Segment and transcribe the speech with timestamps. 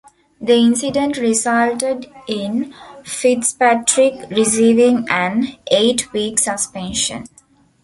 [0.41, 7.25] The incident resulted in Fitzpatrick receiving an eight-week suspension.